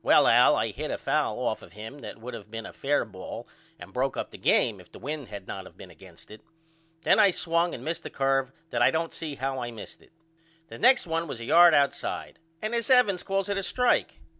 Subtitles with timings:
[0.00, 3.04] Well Al I hit a foul off of him that would of been a fare
[3.04, 3.48] ball
[3.80, 6.40] and broke up the game if the wind had not of been against it.
[7.00, 10.12] Then I swung and missed a curve that I don't see how I missed it.
[10.68, 14.20] The next 1 was a yard outside and this Evans calls it a strike.